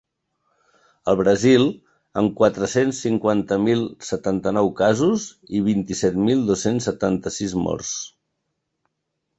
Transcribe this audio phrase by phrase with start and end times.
[1.11, 1.65] El Brasil,
[2.21, 5.27] amb quatre-cents cinquanta mil setanta-nou casos
[5.59, 7.95] i vint-i-set mil dos-cents setanta-sis morts.